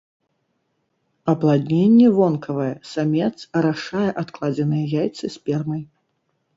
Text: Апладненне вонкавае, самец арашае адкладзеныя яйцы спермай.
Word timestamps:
Апладненне 1.33 2.07
вонкавае, 2.17 2.71
самец 2.95 3.31
арашае 3.63 4.09
адкладзеныя 4.27 4.85
яйцы 5.01 5.25
спермай. 5.39 5.83